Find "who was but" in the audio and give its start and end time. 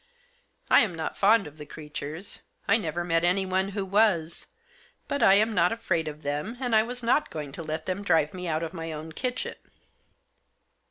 3.69-5.21